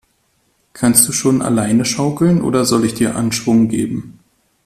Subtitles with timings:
[0.73, 4.17] Kannst du schon alleine schaukeln, oder soll ich dir Anschwung geben?